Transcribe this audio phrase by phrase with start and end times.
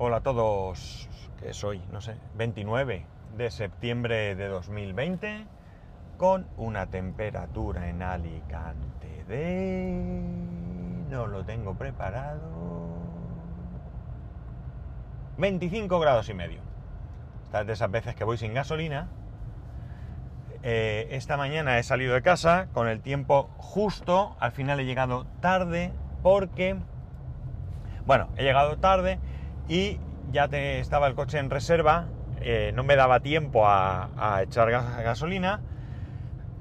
[0.00, 1.08] Hola a todos,
[1.40, 3.04] que soy, no sé, 29
[3.36, 5.44] de septiembre de 2020
[6.16, 10.22] con una temperatura en Alicante de...
[11.10, 12.38] no lo tengo preparado...
[15.36, 16.60] 25 grados y medio.
[17.42, 19.08] Estas de esas veces que voy sin gasolina.
[20.62, 25.26] Eh, esta mañana he salido de casa con el tiempo justo, al final he llegado
[25.40, 25.92] tarde
[26.22, 26.76] porque...
[28.06, 29.18] Bueno, he llegado tarde
[29.68, 30.00] y
[30.32, 32.06] ya te, estaba el coche en reserva,
[32.40, 35.60] eh, no me daba tiempo a, echar gasolina,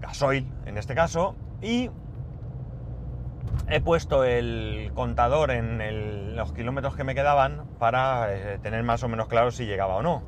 [0.01, 1.89] gasoil en este caso, y
[3.69, 9.07] he puesto el contador en los kilómetros que me quedaban para eh, tener más o
[9.07, 10.23] menos claro si llegaba o no.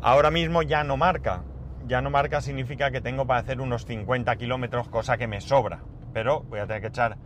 [0.00, 1.42] Ahora mismo ya no marca,
[1.86, 5.82] ya no marca significa que tengo para hacer unos 50 kilómetros, cosa que me sobra,
[6.12, 7.16] pero voy a tener que echar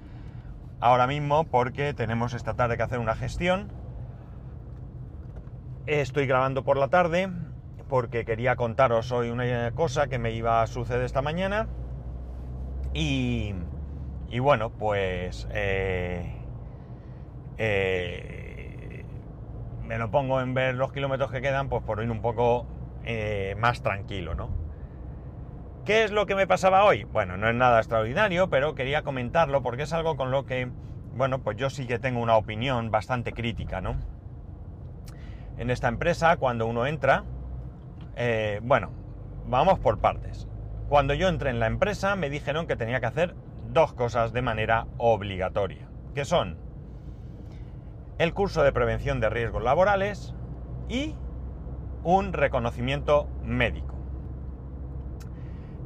[0.81, 3.82] ahora mismo porque tenemos esta tarde que hacer una gestión
[5.87, 7.29] Estoy grabando por la tarde
[7.89, 11.67] porque quería contaros hoy una cosa que me iba a suceder esta mañana.
[12.95, 13.53] Y,
[14.31, 16.33] y bueno, pues eh,
[17.59, 19.05] eh,
[19.89, 22.65] me lo pongo en ver los kilómetros que quedan, pues por ir un poco
[23.05, 24.51] eh, más tranquilo, ¿no?
[25.85, 27.03] ¿Qué es lo que me pasaba hoy?
[27.13, 30.71] Bueno, no es nada extraordinario, pero quería comentarlo porque es algo con lo que,
[31.17, 33.97] bueno, pues yo sí que tengo una opinión bastante crítica, ¿no?
[35.59, 37.25] En esta empresa, cuando uno entra,
[38.17, 38.91] eh, bueno,
[39.47, 40.49] vamos por partes.
[40.89, 43.35] Cuando yo entré en la empresa me dijeron que tenía que hacer
[43.73, 46.59] dos cosas de manera obligatoria, que son
[48.19, 50.35] el curso de prevención de riesgos laborales
[50.89, 51.15] y
[52.05, 53.97] un reconocimiento médico.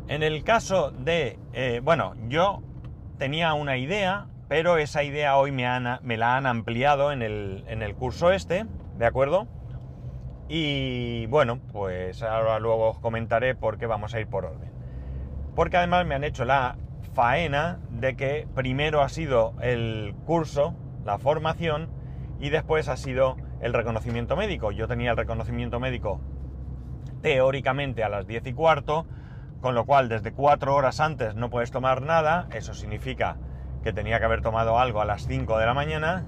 [0.09, 2.63] En el caso de, eh, bueno, yo
[3.19, 5.67] tenía una idea, pero esa idea hoy me,
[6.03, 8.67] me la han ampliado en el, en el curso este,
[8.99, 9.49] ¿de acuerdo?
[10.49, 14.71] Y bueno, pues ahora luego os comentaré por qué vamos a ir por orden.
[15.55, 16.77] Porque además me han hecho la
[17.15, 21.89] faena de que primero ha sido el curso, la formación,
[22.39, 24.71] y después ha sido el reconocimiento médico.
[24.71, 26.21] Yo tenía el reconocimiento médico
[27.23, 29.07] teóricamente a las 10 y cuarto,
[29.61, 33.39] con lo cual desde cuatro horas antes no puedes tomar nada, eso significa
[33.83, 36.25] que tenía que haber tomado algo a las 5 de la mañana,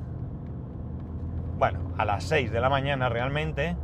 [1.59, 3.77] bueno, a las 6 de la mañana realmente,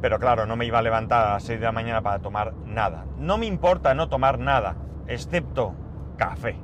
[0.00, 2.54] pero claro, no me iba a levantar a las 6 de la mañana para tomar
[2.66, 3.04] nada.
[3.18, 4.76] No me importa no tomar nada,
[5.06, 5.74] excepto
[6.16, 6.56] café.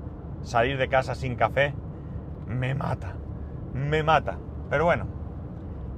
[0.43, 1.75] Salir de casa sin café
[2.47, 3.15] me mata,
[3.73, 4.39] me mata.
[4.71, 5.07] Pero bueno,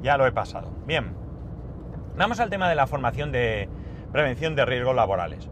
[0.03, 0.71] ya lo he pasado.
[0.87, 1.15] Bien,
[2.17, 3.69] vamos al tema de la formación de
[4.13, 5.51] prevención de riesgos laborales.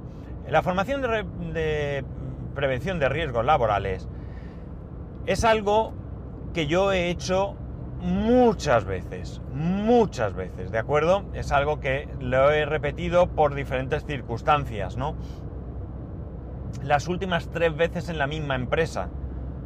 [0.48, 2.04] La formación de, de
[2.54, 4.08] prevención de riesgos laborales
[5.26, 5.94] es algo
[6.52, 7.56] que yo he hecho
[8.04, 11.24] muchas veces, muchas veces, ¿de acuerdo?
[11.32, 15.16] Es algo que lo he repetido por diferentes circunstancias, ¿no?
[16.82, 19.08] Las últimas tres veces en la misma empresa,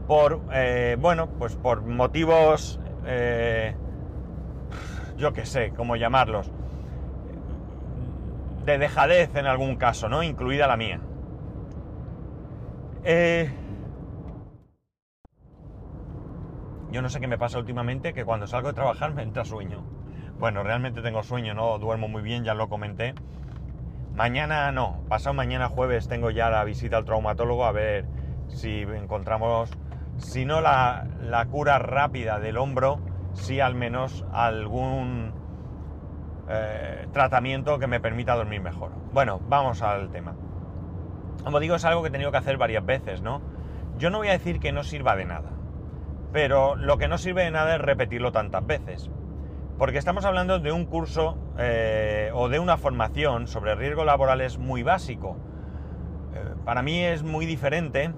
[0.06, 3.74] por, eh, bueno, pues por motivos, eh,
[5.16, 6.52] yo qué sé, cómo llamarlos,
[8.64, 10.22] de dejadez en algún caso, ¿no?
[10.22, 11.00] Incluida la mía.
[13.02, 13.50] Eh,
[16.90, 19.84] Yo no sé qué me pasa últimamente, que cuando salgo de trabajar me entra sueño.
[20.38, 23.14] Bueno, realmente tengo sueño, no duermo muy bien, ya lo comenté.
[24.14, 28.06] Mañana no, pasado mañana jueves tengo ya la visita al traumatólogo a ver
[28.48, 29.70] si encontramos,
[30.16, 31.06] si no la,
[31.50, 33.00] cura rápida del hombro,
[33.34, 35.32] si al menos algún
[36.48, 38.92] eh, tratamiento que me permita dormir mejor.
[39.12, 40.34] Bueno, vamos al tema.
[41.44, 43.40] Como digo, es algo que he tenido que hacer varias veces, ¿no?
[43.98, 45.57] Yo no voy a decir que no sirva de nada
[46.32, 49.10] pero lo que no sirve de nada es repetirlo tantas veces.
[49.78, 54.82] Porque estamos hablando de un curso eh, o de una formación sobre riesgos laborales muy
[54.82, 55.36] básico.
[56.34, 58.12] Eh, para mí es muy diferente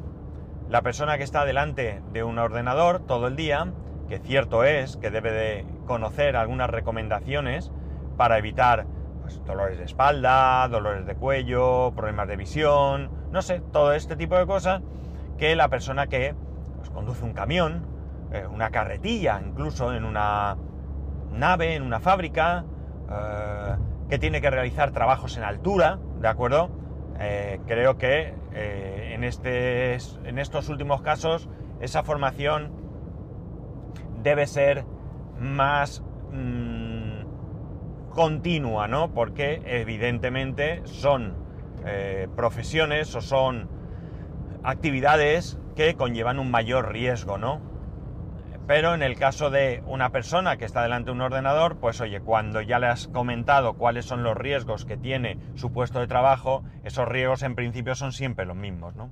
[0.71, 3.72] la persona que está delante de un ordenador todo el día,
[4.09, 7.71] que cierto es que debe de conocer algunas recomendaciones
[8.16, 8.86] para evitar
[9.21, 14.36] pues, dolores de espalda, dolores de cuello, problemas de visión, no sé, todo este tipo
[14.36, 14.80] de cosas,
[15.39, 16.34] que la persona que
[16.77, 17.84] pues, conduce un camión,
[18.32, 20.56] eh, una carretilla, incluso en una
[21.32, 22.65] nave, en una fábrica,
[23.10, 23.77] eh,
[24.09, 26.71] que tiene que realizar trabajos en altura, ¿de acuerdo?
[27.18, 29.94] Eh, creo que en, este,
[30.24, 31.48] en estos últimos casos
[31.80, 32.72] esa formación
[34.22, 34.84] debe ser
[35.38, 36.03] más
[36.33, 39.12] mm, continua, ¿no?
[39.12, 41.34] Porque evidentemente son
[42.36, 43.68] profesiones o son
[44.62, 47.70] actividades que conllevan un mayor riesgo, ¿no?
[48.71, 52.21] Pero en el caso de una persona que está delante de un ordenador, pues oye,
[52.21, 56.63] cuando ya le has comentado cuáles son los riesgos que tiene su puesto de trabajo,
[56.84, 59.11] esos riesgos en principio son siempre los mismos, ¿no?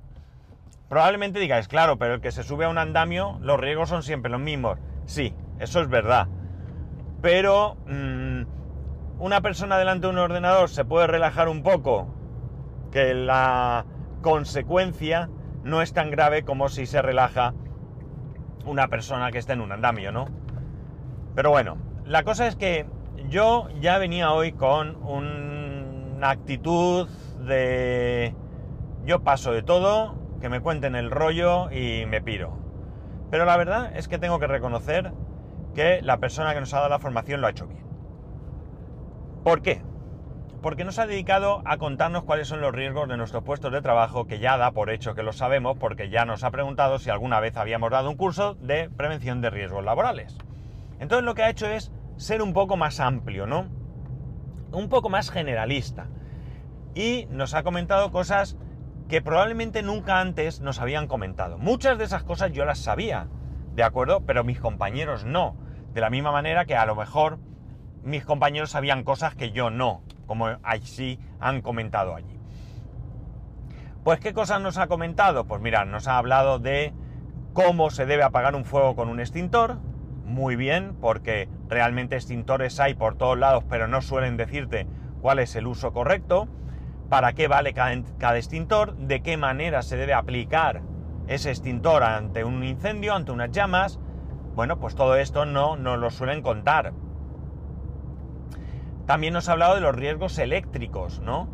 [0.87, 4.31] Probablemente digáis, claro, pero el que se sube a un andamio, los riesgos son siempre
[4.31, 4.79] los mismos.
[5.03, 6.29] Sí, eso es verdad.
[7.21, 8.43] Pero mmm,
[9.19, 12.07] una persona delante de un ordenador se puede relajar un poco,
[12.93, 13.85] que la
[14.21, 15.29] consecuencia
[15.65, 17.53] no es tan grave como si se relaja
[18.65, 20.25] una persona que está en un andamio, ¿no?
[21.35, 22.85] Pero bueno, la cosa es que
[23.29, 27.07] yo ya venía hoy con una actitud
[27.39, 28.35] de
[29.05, 32.57] yo paso de todo, que me cuenten el rollo y me piro.
[33.31, 35.11] Pero la verdad es que tengo que reconocer
[35.75, 37.85] que la persona que nos ha dado la formación lo ha hecho bien.
[39.43, 39.81] ¿Por qué?
[40.61, 44.25] Porque nos ha dedicado a contarnos cuáles son los riesgos de nuestros puestos de trabajo,
[44.25, 47.39] que ya da por hecho que lo sabemos, porque ya nos ha preguntado si alguna
[47.39, 50.37] vez habíamos dado un curso de prevención de riesgos laborales.
[50.99, 53.67] Entonces lo que ha hecho es ser un poco más amplio, ¿no?
[54.73, 56.07] Un poco más generalista.
[56.93, 58.57] Y nos ha comentado cosas
[59.07, 61.57] que probablemente nunca antes nos habían comentado.
[61.57, 63.27] Muchas de esas cosas yo las sabía,
[63.75, 64.25] ¿de acuerdo?
[64.25, 65.55] Pero mis compañeros no.
[65.93, 67.39] De la misma manera que a lo mejor
[68.03, 72.39] mis compañeros sabían cosas que yo no, como así han comentado allí.
[74.03, 75.45] Pues ¿qué cosas nos ha comentado?
[75.45, 76.93] Pues mirad, nos ha hablado de
[77.53, 79.79] cómo se debe apagar un fuego con un extintor.
[80.25, 84.85] Muy bien, porque realmente extintores hay por todos lados, pero no suelen decirte
[85.19, 86.47] cuál es el uso correcto,
[87.09, 90.83] para qué vale cada, extintor, de qué manera se debe aplicar
[91.25, 93.99] ese extintor ante un incendio, ante unas llamas.
[94.53, 96.93] Bueno, pues todo esto no nos lo suelen contar.
[99.09, 101.49] También nos ha hablado de los riesgos eléctricos, ¿no?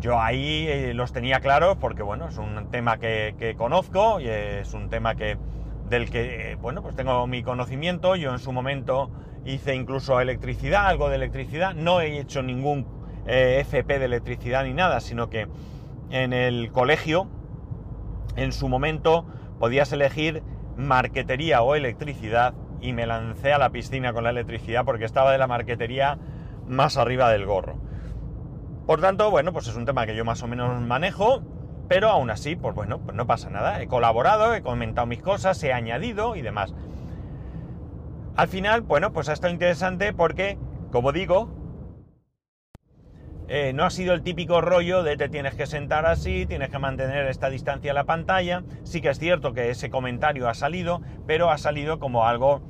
[0.00, 4.74] Yo ahí eh, los tenía claros porque, bueno, es un tema que, conozco y es
[4.74, 5.38] un tema que,
[5.88, 8.16] del que, eh, bueno, pues tengo mi conocimiento.
[8.16, 9.08] Yo en su momento
[9.44, 11.74] hice incluso electricidad, algo de electricidad.
[11.76, 12.88] No he hecho ningún
[13.28, 15.46] eh, FP de electricidad ni nada, sino que
[16.10, 17.28] en el colegio,
[18.34, 19.26] en su momento,
[19.60, 20.42] podías elegir
[20.76, 25.38] marquetería o electricidad y me lancé a la piscina con la electricidad porque estaba de
[25.38, 26.18] la marquetería
[26.68, 27.76] más arriba del gorro.
[28.86, 31.42] Por tanto, bueno, pues es un tema que yo más o menos manejo,
[31.88, 33.82] pero aún así, pues bueno, pues no pasa nada.
[33.82, 36.74] He colaborado, he comentado mis cosas, he añadido y demás.
[38.36, 40.58] Al final, bueno, pues ha estado interesante porque,
[40.92, 41.48] como digo,
[43.48, 46.78] eh, no ha sido el típico rollo de te tienes que sentar así, tienes que
[46.78, 48.64] mantener esta distancia a la pantalla.
[48.82, 52.60] Sí que es cierto que ese comentario ha salido, pero ha salido como algo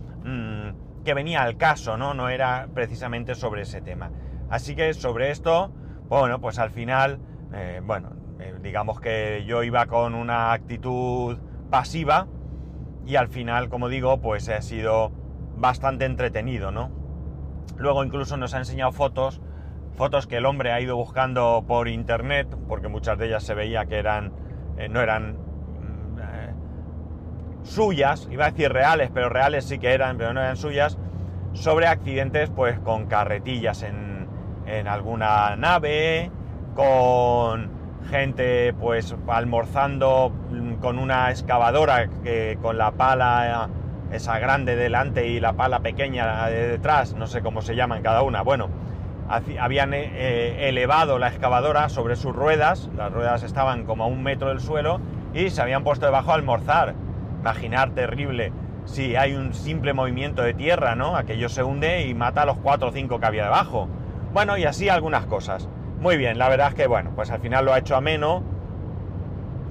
[1.07, 2.15] que venía al caso, ¿no?
[2.15, 4.11] No era precisamente sobre ese tema.
[4.51, 5.73] Así que sobre esto,
[6.09, 7.21] bueno, pues al final,
[7.55, 8.11] eh, bueno,
[8.41, 11.39] eh, digamos que yo iba con una actitud
[11.71, 12.27] pasiva
[13.07, 15.13] y al final, como digo, pues ha sido
[15.57, 16.91] bastante entretenido, ¿no?
[17.77, 19.41] Luego incluso nos ha enseñado fotos,
[19.95, 23.87] fotos que el hombre ha ido buscando por internet, porque muchas de ellas se veía
[23.87, 24.33] que eran,
[24.77, 25.39] eh, no eran
[27.67, 30.97] suyas, iba a decir reales, pero reales sí que eran, pero no eran suyas,
[31.53, 34.27] sobre accidentes pues con carretillas en,
[34.67, 36.31] en alguna nave,
[36.75, 37.71] con
[38.11, 40.33] gente pues almorzando
[40.81, 43.69] con una excavadora que con la pala
[44.13, 48.23] esa grande delante y la pala pequeña de detrás, no sé cómo se llaman cada
[48.23, 48.69] una, bueno,
[49.59, 54.51] habían eh, elevado la excavadora sobre sus ruedas, las ruedas estaban como a un metro
[54.51, 55.01] del suelo
[55.35, 56.95] y se habían puesto debajo a almorzar
[57.41, 58.53] imaginar terrible
[58.87, 61.17] si hay un simple movimiento de tierra, ¿no?
[61.17, 63.89] Aquello se hunde y mata a los cuatro o cinco que había debajo.
[64.33, 65.69] Bueno, y así algunas cosas.
[66.01, 68.43] Muy bien, la verdad es que, bueno, pues al final lo ha hecho ameno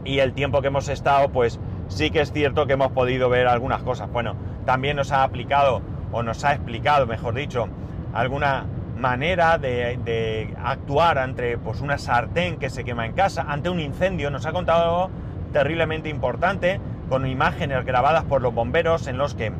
[0.03, 3.47] y el tiempo que hemos estado, pues sí que es cierto que hemos podido ver
[3.47, 4.11] algunas cosas.
[4.11, 5.81] Bueno, también nos ha aplicado,
[6.11, 7.67] o nos ha explicado, mejor dicho,
[8.13, 8.65] alguna
[8.97, 13.79] manera de, de, actuar ante pues, una sartén que se quema en casa, ante un
[13.79, 14.29] incendio.
[14.29, 15.09] Nos ha contado algo
[15.53, 19.51] terriblemente importante con imágenes grabadas por los bomberos en los que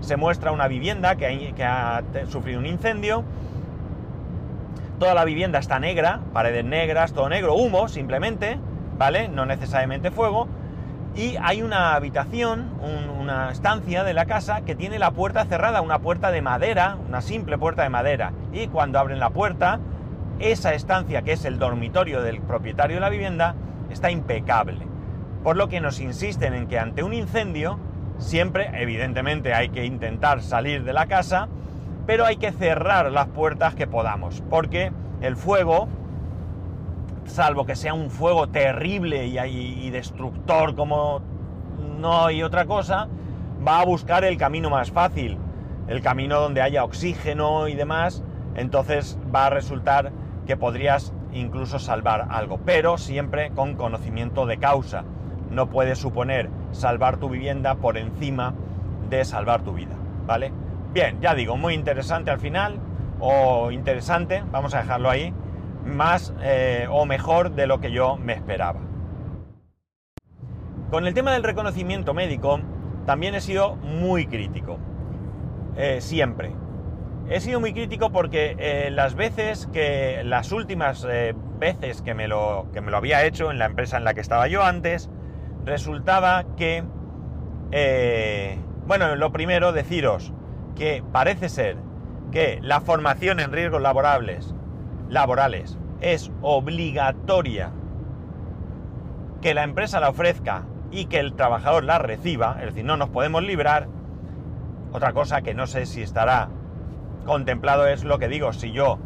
[0.00, 3.24] se muestra una vivienda que ha, sufrido un incendio.
[4.98, 8.58] Toda la vivienda está negra, paredes negras, todo negro, humo simplemente,
[8.96, 9.28] ¿vale?
[9.28, 10.48] No necesariamente fuego.
[11.14, 12.70] Y hay una habitación,
[13.20, 17.22] una estancia de la casa que tiene la puerta cerrada, una puerta de madera, una
[17.22, 18.32] simple puerta de madera.
[18.52, 19.80] Y cuando abren la puerta,
[20.38, 23.54] esa estancia, que es el dormitorio del propietario de la vivienda,
[23.90, 24.97] está impecable
[25.42, 27.78] por lo que nos insisten en que ante un incendio
[28.18, 31.48] siempre, evidentemente, hay que intentar salir de la casa,
[32.06, 35.88] pero hay que cerrar las puertas que podamos, porque el fuego,
[37.26, 41.20] salvo que sea un fuego terrible y, destructor como
[41.98, 43.08] no hay otra cosa,
[43.66, 45.38] va a buscar el camino más fácil,
[45.88, 48.22] el camino donde haya oxígeno y demás,
[48.54, 50.12] entonces va a resultar
[50.46, 55.04] que podrías incluso salvar algo, pero siempre con conocimiento de causa.
[55.50, 58.54] No puedes suponer salvar tu vivienda por encima
[59.08, 60.52] de salvar tu vida, ¿vale?
[60.92, 62.78] Bien, ya digo, muy interesante al final,
[63.20, 65.34] o interesante, vamos a dejarlo ahí,
[65.84, 68.80] más eh, o mejor de lo que yo me esperaba.
[70.90, 72.60] Con el tema del reconocimiento médico,
[73.06, 74.78] también he sido muy crítico.
[75.76, 76.52] Eh, siempre.
[77.28, 81.06] He sido muy crítico porque eh, las veces que, las últimas
[81.58, 84.20] veces que me, lo, que me lo había hecho en la empresa en la que
[84.22, 85.10] estaba yo antes,
[85.68, 86.82] resultaba que,
[88.86, 90.32] bueno, lo primero, deciros
[90.74, 91.76] que parece ser
[92.32, 94.54] que la formación en riesgos laborables,
[95.08, 97.70] laborales es obligatoria
[99.40, 103.10] que la empresa la ofrezca y que el trabajador la reciba, es decir, no nos
[103.10, 103.88] podemos librar.
[104.92, 106.48] Otra cosa que no sé si estará
[107.26, 108.98] contemplado es lo que digo, si yo,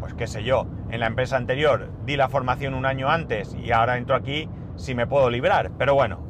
[0.00, 3.72] pues qué sé yo, en la empresa anterior di la formación un año antes y
[3.72, 6.20] ahora entro aquí, si me puedo librar, pero bueno.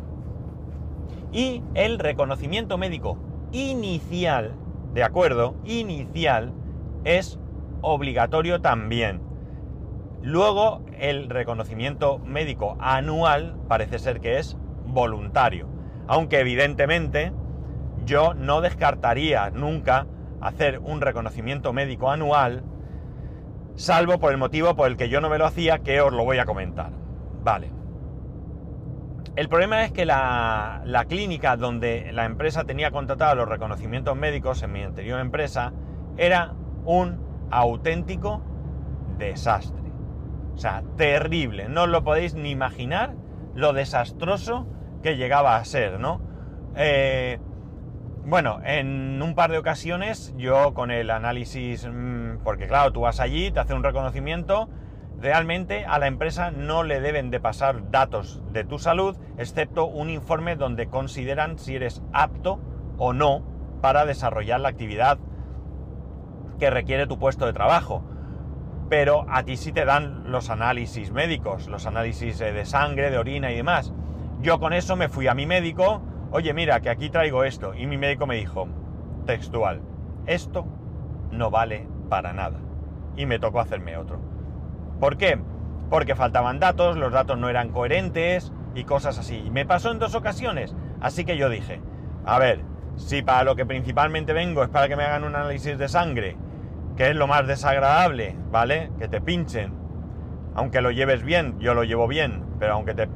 [1.31, 3.19] Y el reconocimiento médico
[3.53, 4.57] inicial
[4.93, 6.53] de acuerdo inicial
[7.05, 7.39] es
[7.83, 9.21] obligatorio también.
[10.23, 15.69] Luego, el reconocimiento médico anual parece ser que es voluntario.
[16.09, 17.33] Aunque evidentemente
[18.05, 20.07] yo no descartaría nunca
[20.41, 22.65] hacer un reconocimiento médico anual,
[23.77, 26.25] salvo por el motivo por el que yo no me lo hacía, que os lo
[26.25, 26.91] voy a comentar.
[27.45, 27.78] Vale.
[29.37, 34.73] El problema es que la, clínica donde la empresa tenía contratado los reconocimientos médicos en
[34.73, 35.73] mi anterior empresa
[36.17, 36.55] era
[36.85, 37.21] un
[37.51, 38.43] auténtico
[39.19, 39.79] desastre.
[40.55, 41.69] O sea, terrible.
[41.69, 43.15] No os lo podéis ni imaginar
[43.55, 44.67] lo desastroso
[45.03, 46.21] que llegaba a ser, ¿no?
[46.75, 47.39] Eh,
[48.25, 53.21] bueno, en un par de ocasiones yo con el análisis, mm, porque claro, tú vas
[53.21, 54.69] allí, te hace un reconocimiento
[55.21, 60.11] Realmente a la empresa no le deben de pasar datos de tu salud, excepto un
[60.11, 62.61] informe donde consideran si eres apto
[62.99, 63.43] o no
[63.81, 65.19] para desarrollar la actividad
[66.61, 68.05] que requiere tu puesto de trabajo.
[68.89, 73.19] Pero a ti sí te dan los análisis médicos, los análisis eh, de sangre, de
[73.19, 73.93] orina y demás.
[74.41, 77.75] Yo con eso me fui a mi médico, oye mira, que aquí traigo esto.
[77.75, 78.69] Y mi médico me dijo,
[79.27, 79.83] textual,
[80.27, 80.65] esto
[81.33, 82.61] no vale para nada.
[83.17, 84.28] Y me tocó hacerme otro.
[85.01, 85.39] ¿Por qué?
[85.91, 89.49] Porque faltaban datos, los datos no eran coherentes y cosas así.
[89.51, 90.75] Me pasó en dos ocasiones.
[91.01, 91.81] Así que yo dije,
[92.25, 92.63] a ver,
[92.97, 96.37] si para lo que principalmente vengo es para que me hagan un análisis de sangre,
[96.97, 98.91] que es lo más desagradable, ¿vale?
[98.99, 99.73] Que te pinchen.
[100.55, 103.09] Aunque lo lleves bien, yo lo llevo bien, pero aunque te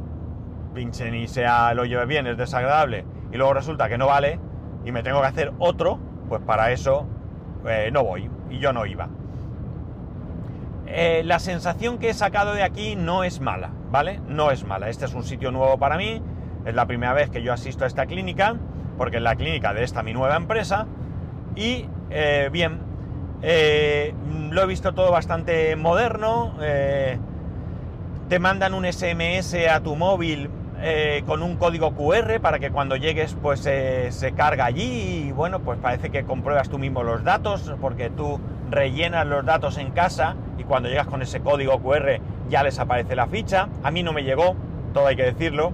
[0.72, 4.38] pinchen y sea lo lleves bien, es desagradable, y luego resulta que no vale,
[4.84, 5.98] y me tengo que hacer otro,
[6.28, 7.06] pues para eso
[7.66, 9.08] eh, no voy, y yo no iba.
[10.86, 14.20] Eh, la sensación que he sacado de aquí no es mala, ¿vale?
[14.28, 14.88] No es mala.
[14.88, 16.20] Este es un sitio nuevo para mí,
[16.64, 18.56] es la primera vez que yo asisto a esta clínica,
[18.98, 20.86] porque es la clínica de esta mi nueva empresa,
[21.56, 22.80] y eh, bien,
[23.42, 24.14] eh,
[24.50, 26.54] lo he visto todo bastante moderno,
[28.28, 30.48] te mandan un SMS a tu móvil
[31.26, 35.78] con un código QR para que cuando llegues pues se carga allí y bueno, pues
[35.78, 40.64] parece que compruebas tú mismo los datos porque tú rellenas los datos en casa y
[40.64, 43.68] cuando llegas con ese código QR ya les aparece la ficha.
[43.82, 44.56] A mí no me llegó,
[44.92, 45.72] todo hay que decirlo,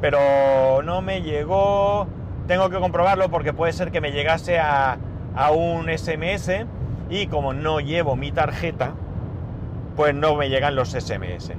[0.00, 2.06] pero no me llegó,
[2.46, 4.98] tengo que comprobarlo porque puede ser que me llegase a,
[5.52, 6.64] un SMS
[7.10, 8.94] y como no llevo mi tarjeta,
[9.94, 11.52] pues no me llegan los SMS.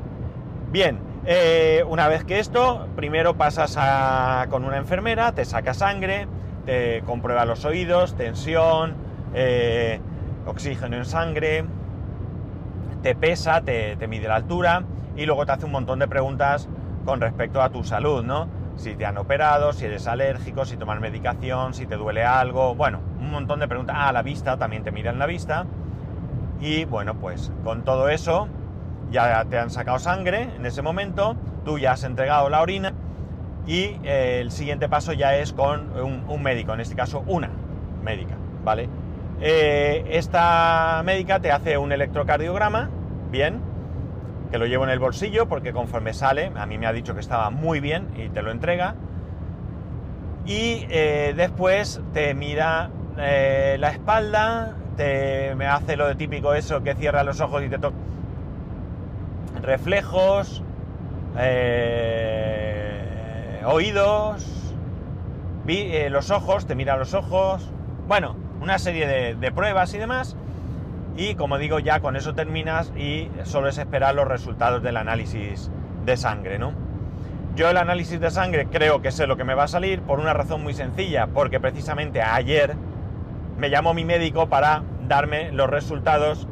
[0.71, 0.97] Bien,
[1.29, 3.77] eh, una vez que esto, primero pasas
[4.47, 6.25] con una enfermera, te saca sangre,
[6.65, 8.95] te comprueba los oídos, tensión,
[9.33, 9.99] eh,
[10.45, 11.65] oxígeno en sangre,
[13.01, 14.83] te pesa, te, mide la altura
[15.17, 16.69] y luego te hace un montón de preguntas
[17.03, 18.47] con respecto a tu salud, ¿no?
[18.77, 23.01] Si te han operado, si eres alérgico, si tomas medicación, si te duele algo, bueno,
[23.19, 23.97] un montón de preguntas.
[23.99, 25.65] Ah, la vista, también te miran la vista.
[26.61, 28.47] Y bueno, pues con todo eso
[29.11, 31.35] ya te han sacado sangre en ese momento,
[31.65, 32.93] tú ya has entregado la orina
[33.65, 37.49] y eh, el siguiente paso ya es con un médico, en este caso una
[38.01, 38.89] médica, ¿vale?
[39.41, 42.89] Eh, esta médica te hace un electrocardiograma,
[43.29, 43.61] bien,
[44.51, 47.19] que lo llevo en el bolsillo porque conforme sale, a mí me ha dicho que
[47.19, 48.95] estaba muy bien y te lo entrega.
[50.45, 56.93] Y eh, después te mira la espalda, te me hace lo de típico eso que
[56.93, 57.97] cierra los ojos y te toca
[59.61, 60.63] reflejos,
[63.65, 64.73] oídos,
[65.65, 67.69] vi eh, los ojos, te mira los ojos,
[68.07, 70.35] bueno, una serie de, de pruebas y demás.
[71.17, 75.69] Y como digo, ya con eso terminas y solo es esperar los resultados del análisis
[76.05, 76.73] de sangre, ¿no?
[77.55, 80.19] Yo el análisis de sangre creo que sé lo que me va a salir por
[80.19, 82.75] una razón muy sencilla, porque precisamente ayer
[83.57, 86.47] me llamó mi médico para darme los resultados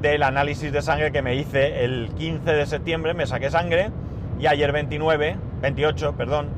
[0.00, 3.90] del análisis de sangre que me hice el 15 de septiembre, me saqué sangre
[4.38, 6.48] y ayer 29, 28, perdón,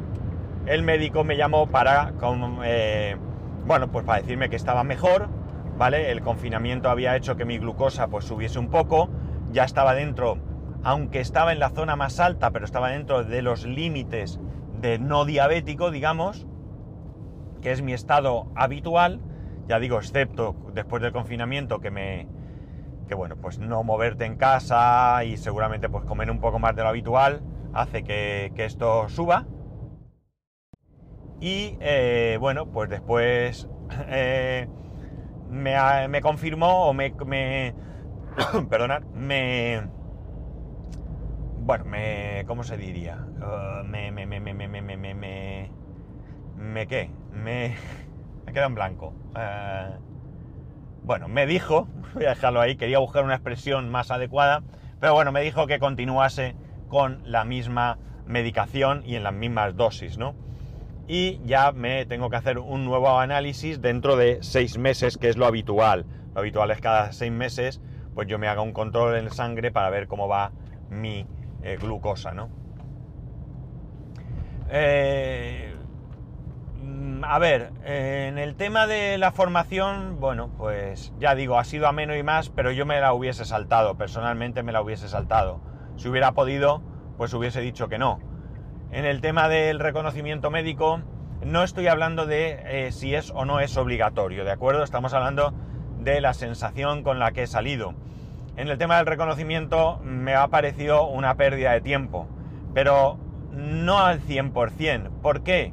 [0.67, 2.13] el médico me llamó para,
[2.65, 3.17] eh,
[3.67, 5.29] bueno, pues para decirme que estaba mejor,
[5.77, 6.11] ¿vale?
[6.11, 9.11] El confinamiento había hecho que mi glucosa pues subiese un poco,
[9.53, 10.39] ya estaba dentro
[10.85, 14.39] aunque estaba en la zona más alta, pero estaba dentro de los límites
[14.81, 16.47] de no diabético, digamos,
[17.63, 19.21] que es mi estado habitual,
[19.67, 22.29] ya digo, excepto después del confinamiento que me
[23.07, 26.83] que bueno, pues no moverte en casa y seguramente pues comer un poco más de
[26.83, 27.43] lo habitual
[27.73, 29.47] hace que, esto suba.
[31.41, 33.69] Y eh, bueno, pues después
[34.09, 34.69] eh,
[35.51, 37.75] me, me, confirmó o me, me
[38.71, 39.83] perdonad, me,
[41.65, 43.27] bueno, me, ¿cómo se diría?
[43.39, 45.71] Uh, me, me, me, me, me, me, me, me, me,
[46.57, 47.11] me, ¿qué?
[47.33, 47.75] Me,
[48.47, 49.15] me queda en blanco.
[49.35, 50.14] Uh,
[51.05, 54.63] bueno, me dijo, voy a dejarlo ahí, quería buscar una expresión más adecuada,
[55.01, 56.57] pero bueno, me dijo que continuase
[56.89, 60.35] con la misma medicación y en las mismas dosis, ¿no?
[61.07, 65.37] Y ya me tengo que hacer un nuevo análisis dentro de seis meses, que es
[65.37, 66.07] lo habitual.
[66.35, 67.83] Lo habitual es cada seis meses,
[68.15, 70.53] pues yo me haga un control en sangre para ver cómo va
[70.89, 71.27] mi
[71.63, 72.49] eh, glucosa, ¿no?
[74.71, 75.74] Eh,
[77.23, 82.17] a ver, en el tema de la formación, bueno, pues ya digo, ha sido ameno
[82.17, 85.61] y más, pero yo me la hubiese saltado, personalmente me la hubiese saltado.
[85.97, 86.83] Si hubiera podido,
[87.17, 88.21] pues hubiese dicho que no.
[88.91, 91.01] En el tema del reconocimiento médico,
[91.45, 94.83] no estoy hablando de eh, si es o no es obligatorio, ¿de acuerdo?
[94.83, 95.53] Estamos hablando
[96.01, 97.95] de la sensación con la que he salido.
[98.57, 102.29] En el tema del reconocimiento me ha parecido una pérdida de tiempo,
[102.73, 103.19] pero
[103.51, 105.11] no al 100%.
[105.23, 105.73] ¿Por qué?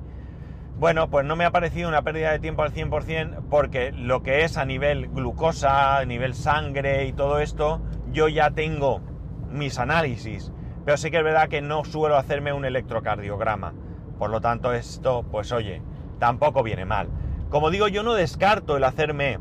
[0.82, 4.44] Bueno, pues no me ha parecido una pérdida de tiempo al 100% porque lo que
[4.46, 9.00] es a nivel glucosa, a nivel sangre y todo esto, yo ya tengo
[9.52, 10.52] mis análisis.
[10.84, 13.76] Pero sí que es verdad que no suelo hacerme un electrocardiograma.
[14.18, 15.84] Por lo tanto, esto, pues oye,
[16.18, 17.10] tampoco viene mal.
[17.52, 19.38] Como digo, yo no descarto el hacerme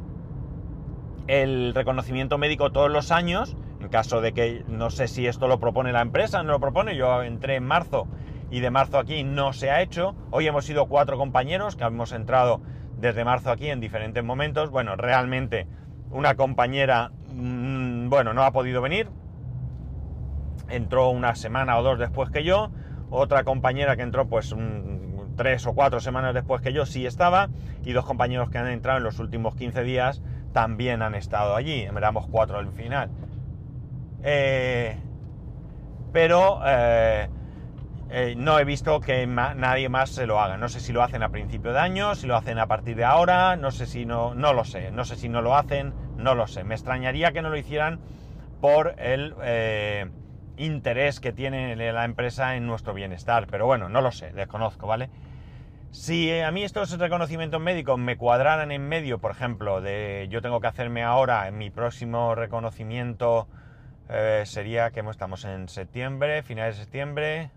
[1.26, 5.58] el reconocimiento médico todos los años, en caso de que no sé si esto lo
[5.58, 8.08] propone la empresa, no lo propone, yo entré en marzo
[8.50, 12.12] y de marzo aquí no se ha hecho, hoy hemos sido cuatro compañeros que hemos
[12.12, 12.60] entrado
[12.96, 15.66] desde marzo aquí en diferentes momentos, bueno, realmente
[16.10, 19.08] una compañera, mm, bueno, no ha podido venir,
[20.68, 22.70] entró una semana o dos después que yo,
[23.10, 24.54] otra compañera que entró pues
[25.36, 27.48] tres o cuatro semanas después que yo sí estaba,
[27.84, 31.82] y dos compañeros que han entrado en los últimos 15 días también han estado allí,
[31.82, 33.10] éramos cuatro al final.
[34.22, 34.96] Eh,
[36.12, 37.28] pero eh,
[38.10, 40.56] eh, no he visto que nadie más se lo haga.
[40.56, 43.04] No sé si lo hacen a principio de año, si lo hacen a partir de
[43.04, 44.90] ahora, no sé si no, no lo sé.
[44.90, 46.64] No sé si no lo hacen, no lo sé.
[46.64, 48.00] Me extrañaría que no lo hicieran
[48.60, 49.34] por el
[50.56, 53.46] interés que tiene la empresa en nuestro bienestar.
[53.50, 55.08] Pero bueno, no lo sé, desconozco, ¿vale?
[55.92, 60.60] Si a mí estos reconocimientos médicos me cuadraran en medio, por ejemplo, de yo tengo
[60.60, 63.48] que hacerme ahora mi próximo reconocimiento
[64.08, 67.50] eh, sería que estamos en septiembre, finales de septiembre,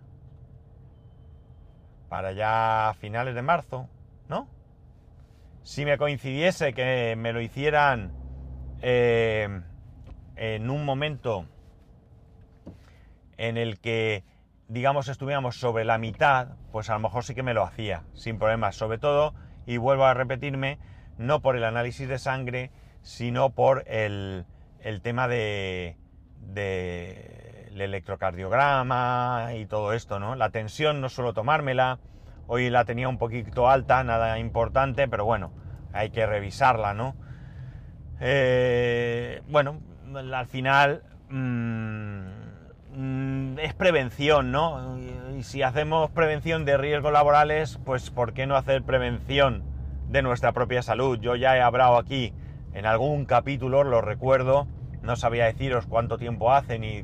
[2.13, 3.89] para ya finales de marzo,
[4.29, 4.47] ¿no?
[5.63, 8.13] Si me coincidiese que me lo hicieran
[8.83, 9.49] eh,
[10.35, 11.47] en un momento
[13.37, 14.23] en el que
[14.67, 18.37] digamos, estuviéramos sobre la mitad, pues a lo mejor sí que me lo hacía, sin
[18.37, 18.75] problemas.
[18.75, 19.33] Sobre todo,
[19.65, 20.77] y vuelvo a repetirme,
[21.17, 22.69] no por el análisis de sangre,
[23.01, 24.45] sino por el,
[25.01, 25.97] tema de,
[26.41, 27.42] de
[27.73, 30.35] el electrocardiograma y todo esto, ¿no?
[30.35, 31.99] La tensión no suelo tomármela,
[32.47, 35.51] hoy la tenía un poquito alta, nada importante, pero bueno,
[35.91, 37.15] hay que revisarla, ¿no?
[38.19, 39.79] Eh, bueno,
[40.15, 41.03] al final...
[41.29, 42.43] Mm,
[43.57, 44.99] es prevención, ¿no?
[45.35, 49.63] Y si hacemos prevención de riesgos laborales, pues ¿por qué no hacer prevención
[50.09, 51.19] de nuestra propia salud?
[51.19, 52.33] Yo ya he hablado aquí
[52.73, 54.67] en algún capítulo, lo recuerdo,
[55.01, 57.03] no sabía deciros cuánto tiempo hace, ni,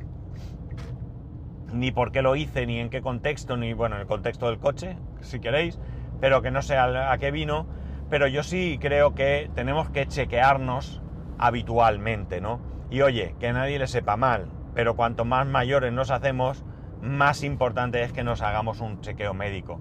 [1.72, 4.58] ni por qué lo hice, ni en qué contexto, ni bueno, en el contexto del
[4.58, 5.78] coche, si queréis,
[6.20, 7.66] pero que no sé a, qué vino,
[8.08, 11.02] pero yo sí creo que tenemos que chequearnos
[11.38, 12.60] habitualmente, ¿no?
[12.90, 16.64] Y oye, que nadie le sepa mal, pero cuanto más mayores nos hacemos,
[17.00, 19.80] más importante es que nos hagamos un chequeo médico.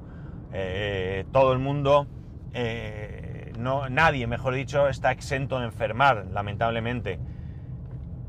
[0.54, 2.08] Eh, todo el mundo
[2.54, 7.20] eh, no, nadie, mejor dicho, está exento de enfermar, lamentablemente.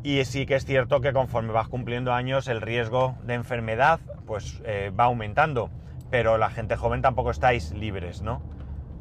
[0.02, 4.62] Y sí que es cierto que conforme vas cumpliendo años el riesgo de enfermedad pues
[4.64, 5.70] eh, va aumentando,
[6.10, 8.40] pero la gente joven tampoco estáis libres, ¿no?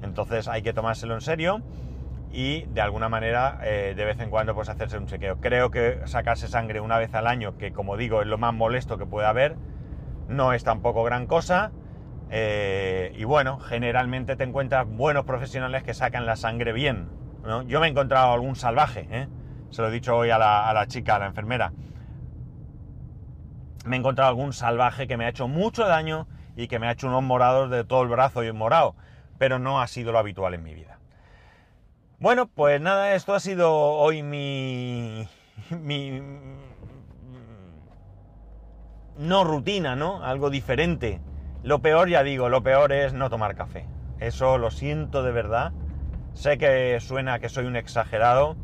[0.01, 1.61] Entonces hay que tomárselo en serio
[2.31, 5.39] y de alguna manera eh, de vez en cuando pues hacerse un chequeo.
[5.39, 8.97] Creo que sacarse sangre una vez al año, que como digo es lo más molesto
[8.97, 9.55] que puede haber,
[10.27, 11.71] no es tampoco gran cosa.
[12.29, 17.07] Eh, y bueno, generalmente te encuentras buenos profesionales que sacan la sangre bien.
[17.67, 19.27] Yo me he encontrado algún salvaje, ¿eh?
[19.71, 21.71] Se lo he dicho hoy a la, chica, a la enfermera.
[23.85, 26.91] Me he encontrado algún salvaje que me ha hecho mucho daño y que me ha
[26.91, 28.95] hecho unos morados de todo el brazo y morado,
[29.37, 30.99] pero no ha sido lo habitual en mi vida.
[32.19, 35.27] Bueno, pues nada, esto ha sido hoy mi,
[35.69, 36.21] mi
[39.19, 40.23] no rutina, ¿no?
[40.23, 41.21] Algo diferente.
[41.61, 43.85] Lo peor, ya digo, lo peor es no tomar café.
[44.19, 45.73] Eso lo siento de verdad.
[46.33, 48.55] Sé que suena que soy un exagerado,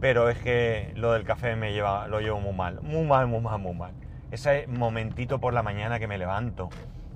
[0.00, 2.80] pero es que lo del café me lleva, lo llevo muy mal.
[2.82, 3.92] Muy mal, muy mal, muy mal.
[4.30, 6.68] Ese momentito por la mañana que me levanto,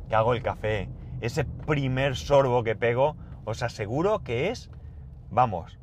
[0.08, 0.88] que hago el café,
[1.20, 4.70] ese primer sorbo que pego, os aseguro que es
[5.30, 5.78] vamos,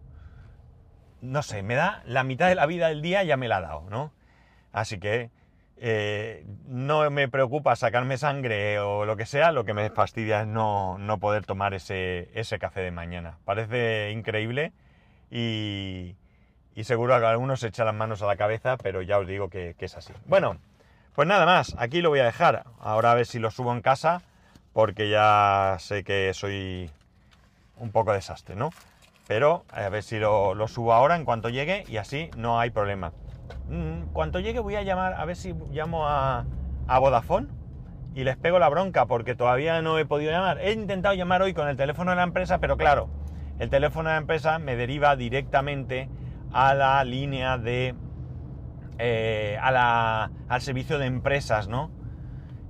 [1.22, 3.62] no sé, me da la mitad de la vida del día ya me la ha
[3.62, 4.12] dado, ¿no?
[4.72, 5.32] Así que
[5.78, 10.48] eh, no me preocupa sacarme sangre o lo que sea, lo que me fastidia es
[10.48, 13.40] no, poder tomar ese, ese, café de mañana.
[13.46, 14.74] Parece increíble
[15.32, 16.16] y,
[16.84, 19.76] seguro que algunos se echan las manos a la cabeza, pero ya os digo que,
[19.78, 20.14] que es así.
[20.26, 20.58] Bueno,
[21.16, 22.66] pues nada más, aquí lo voy a dejar.
[22.80, 24.22] Ahora a ver si lo subo en casa,
[24.74, 26.92] porque ya sé que soy
[27.78, 28.72] un poco desastre, ¿no?
[29.28, 33.14] Pero a ver si lo, subo ahora en cuanto llegue y así no hay problema.
[33.70, 36.46] En mm, cuanto llegue voy a llamar, a ver si llamo a,
[36.88, 37.48] a Vodafone
[38.14, 40.60] y les pego la bronca porque todavía no he podido llamar.
[40.60, 43.10] He intentado llamar hoy con el teléfono de la empresa, pero claro,
[43.60, 46.10] el teléfono de la empresa me deriva directamente
[46.56, 47.96] a la línea de...
[48.98, 51.92] Eh, a la, al servicio de empresas, ¿no?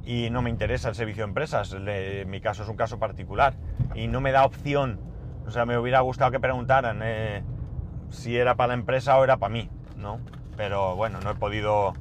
[0.04, 3.54] Y no me interesa el servicio de empresas, en mi caso es un caso particular
[3.93, 5.00] y no me da opción
[5.48, 7.43] o sea, me hubiera gustado que preguntaran eh,
[8.10, 10.19] si era para la empresa o era para mí, ¿no?
[10.58, 11.93] Pero bueno, no he podido,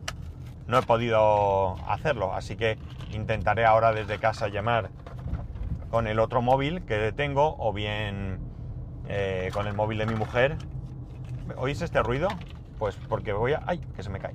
[0.67, 2.79] no he podido hacerlo, así que
[3.13, 4.91] intentaré ahora desde casa llamar
[5.91, 8.39] con el otro móvil que tengo o bien
[9.09, 10.57] eh, con el móvil de mi mujer.
[11.57, 12.29] ¿Oís este ruido?
[12.79, 13.63] Pues porque voy a...
[13.67, 13.79] ¡Ay!
[13.95, 14.35] Que se me cae.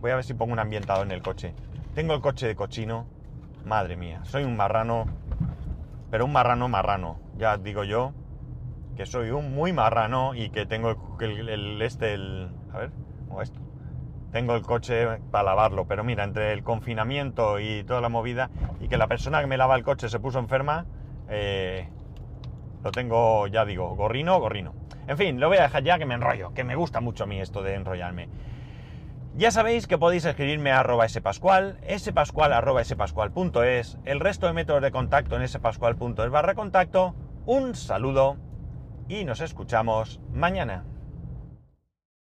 [0.00, 1.54] Voy a ver si pongo un ambientado en el coche.
[1.94, 3.06] Tengo el coche de cochino.
[3.64, 5.06] Madre mía, soy un marrano.
[6.10, 7.18] Pero un marrano marrano.
[7.36, 8.12] Ya digo yo
[8.96, 12.90] que soy un muy marrano y que tengo el, este, el, a ver,
[13.30, 13.58] o esto,
[14.30, 18.88] tengo el coche para lavarlo, pero mira, entre el confinamiento y toda la movida y
[18.88, 20.84] que la persona que me lava el coche se puso enferma,
[21.30, 21.88] eh,
[22.82, 24.74] lo tengo, ya digo, gorrino, gorrino.
[25.06, 27.26] En fin, lo voy a dejar ya que me enrollo, que me gusta mucho a
[27.26, 28.28] mí esto de enrollarme.
[29.36, 34.82] Ya sabéis que podéis escribirme a arroba spascual, spascual arroba spascual.es, el resto de métodos
[34.82, 37.14] de contacto en spascual.es barra contacto.
[37.46, 38.36] Un saludo
[39.08, 40.84] y nos escuchamos mañana.